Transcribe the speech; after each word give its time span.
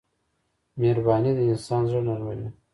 مهرباني 0.79 1.31
د 1.35 1.39
انسان 1.51 1.81
زړه 1.89 2.01
نرموي. 2.07 2.47